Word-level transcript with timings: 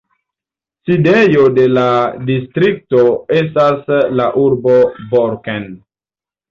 Sidejo 0.89 1.43
de 1.59 1.67
la 1.79 1.85
distrikto 2.31 3.05
estas 3.43 3.95
la 4.23 4.29
urbo 4.49 4.79
Borken. 5.15 5.75